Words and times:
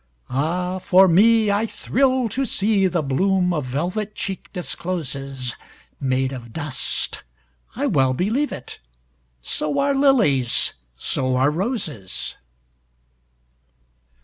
Ah, 0.31 0.79
for 0.79 1.07
me, 1.07 1.51
I 1.51 1.67
thrill 1.67 2.27
to 2.29 2.41
seeThe 2.41 3.07
bloom 3.07 3.53
a 3.53 3.61
velvet 3.61 4.15
cheek 4.15 4.51
discloses, 4.51 5.55
Made 5.99 6.31
of 6.31 6.51
dust—I 6.53 7.85
well 7.85 8.13
believe 8.15 8.51
it! 8.51 8.79
So 9.43 9.77
are 9.77 9.93
lilies, 9.93 10.73
so 10.97 11.35
are 11.35 11.51
roses! 11.51 12.35